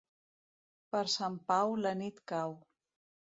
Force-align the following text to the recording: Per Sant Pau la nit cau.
Per 0.95 1.01
Sant 1.17 1.37
Pau 1.53 1.75
la 1.83 1.93
nit 1.99 2.17
cau. 2.33 2.57